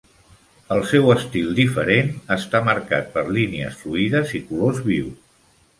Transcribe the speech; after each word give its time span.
El 0.75 0.79
seu 0.91 1.11
estil 1.15 1.51
diferent 1.59 2.11
està 2.39 2.63
marcat 2.71 3.15
per 3.19 3.27
línies 3.39 3.79
fluïdes 3.85 4.37
i 4.41 4.45
colors 4.51 4.83
vius. 4.93 5.27